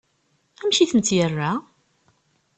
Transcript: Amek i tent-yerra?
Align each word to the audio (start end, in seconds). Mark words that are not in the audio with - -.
Amek 0.61 0.77
i 0.83 0.85
tent-yerra? 0.91 1.51